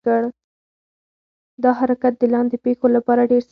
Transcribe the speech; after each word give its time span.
دا 1.63 1.71
حرکت 1.79 2.13
د 2.19 2.23
لاندې 2.33 2.57
پښو 2.63 2.87
لپاره 2.95 3.21
ډېر 3.31 3.41
سخت 3.43 3.47
دی. 3.47 3.49